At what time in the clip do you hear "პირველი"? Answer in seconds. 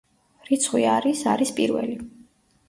1.61-2.01